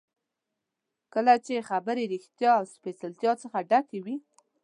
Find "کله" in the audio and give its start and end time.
1.13-1.33